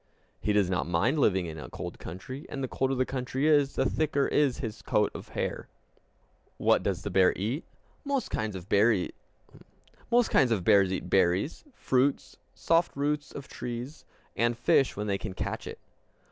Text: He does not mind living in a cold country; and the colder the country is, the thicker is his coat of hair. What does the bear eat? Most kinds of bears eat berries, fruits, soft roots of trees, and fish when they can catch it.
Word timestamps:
He 0.39 0.51
does 0.51 0.67
not 0.67 0.87
mind 0.87 1.19
living 1.19 1.45
in 1.45 1.59
a 1.59 1.69
cold 1.69 1.99
country; 1.99 2.47
and 2.49 2.63
the 2.63 2.67
colder 2.67 2.95
the 2.95 3.05
country 3.05 3.45
is, 3.47 3.75
the 3.75 3.87
thicker 3.87 4.27
is 4.27 4.57
his 4.57 4.81
coat 4.81 5.11
of 5.13 5.27
hair. 5.37 5.67
What 6.57 6.81
does 6.81 7.03
the 7.03 7.11
bear 7.11 7.33
eat? 7.35 7.63
Most 8.03 8.31
kinds 8.31 8.55
of 8.55 8.67
bears 8.67 9.11
eat 10.91 11.09
berries, 11.11 11.63
fruits, 11.71 12.37
soft 12.55 12.95
roots 12.97 13.31
of 13.31 13.47
trees, 13.47 14.03
and 14.35 14.57
fish 14.57 14.97
when 14.97 15.05
they 15.05 15.19
can 15.19 15.33
catch 15.35 15.67
it. 15.67 15.77